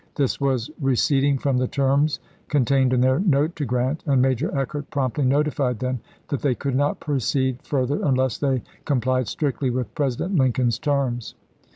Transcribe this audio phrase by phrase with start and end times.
[0.15, 4.89] This was recediiig from the terms contained in their note to Grant, and Major Eckert
[4.89, 9.93] promptly notified them that they could not proceed further unless they com plied strictly with
[9.93, 11.35] President Lincoln's terms.